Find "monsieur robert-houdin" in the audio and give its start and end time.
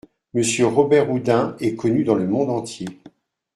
0.33-1.55